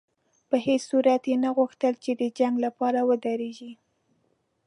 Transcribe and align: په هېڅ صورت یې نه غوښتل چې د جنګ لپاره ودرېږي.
په 0.49 0.55
هېڅ 0.65 0.81
صورت 0.89 1.23
یې 1.31 1.35
نه 1.43 1.49
غوښتل 1.57 1.93
چې 2.03 2.11
د 2.21 2.23
جنګ 2.37 2.55
لپاره 2.65 2.99
ودرېږي. 3.09 3.71